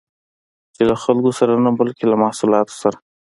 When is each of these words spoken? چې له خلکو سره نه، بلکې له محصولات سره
چې 0.75 0.81
له 0.89 0.95
خلکو 1.03 1.31
سره 1.39 1.53
نه، 1.65 1.71
بلکې 1.79 2.05
له 2.11 2.15
محصولات 2.23 2.67
سره 2.81 2.97